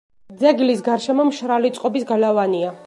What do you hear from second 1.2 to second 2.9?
მშრალი წყობის გალავანია.